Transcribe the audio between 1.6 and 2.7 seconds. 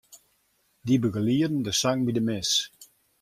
de sang by de mis.